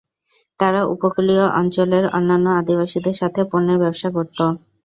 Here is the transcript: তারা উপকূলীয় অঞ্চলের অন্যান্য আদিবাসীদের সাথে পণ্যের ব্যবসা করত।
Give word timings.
তারা 0.59 0.81
উপকূলীয় 0.93 1.45
অঞ্চলের 1.59 2.05
অন্যান্য 2.17 2.47
আদিবাসীদের 2.59 3.15
সাথে 3.21 3.41
পণ্যের 3.51 3.81
ব্যবসা 3.83 4.09
করত। 4.15 4.37